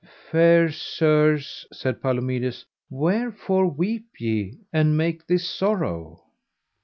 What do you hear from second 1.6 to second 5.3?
said Palomides, wherefore weep ye and make